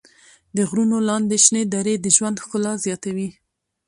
د 0.55 0.57
غرونو 0.69 0.97
لاندې 1.09 1.37
شنې 1.45 1.63
درې 1.73 1.93
د 1.99 2.05
ژوند 2.15 2.41
ښکلا 2.43 2.73
زیاتوي. 2.85 3.29